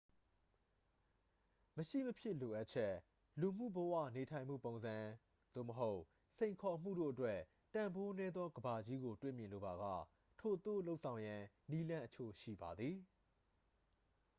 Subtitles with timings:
[1.77, 2.93] မရှိမဖြစ်လိုအပ်ချက်
[3.39, 4.95] လူမှု့ဘဝနေထိုင်မှုပုံစံ
[5.53, 5.99] သို့မဟုတ်
[6.37, 7.37] စိန်ခေါ်မှုတို့အတွက်
[7.73, 9.77] တန်ဖိုးနည်းသောကမ္ဘာကြီးကိုတွေ့မြင်လိုပါက
[10.39, 11.41] ထိုသို့လုပ်ဆောင်ရန်
[11.71, 12.97] နည်းလမ်းအချို့ရှိပါသည်